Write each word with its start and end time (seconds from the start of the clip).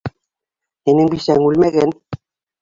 Һинең 0.89 1.11
бисәң 1.11 1.43
үлмәгән. 1.51 1.95